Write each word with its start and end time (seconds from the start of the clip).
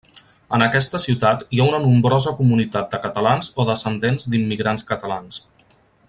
En 0.57 0.61
aquesta 0.67 0.99
ciutat 1.03 1.43
hi 1.57 1.59
ha 1.63 1.67
una 1.73 1.81
nombrosa 1.83 2.33
comunitat 2.41 2.89
de 2.95 3.01
catalans 3.05 3.51
o 3.65 3.69
descendents 3.71 4.25
d'immigrants 4.33 4.87
catalans. 4.93 5.39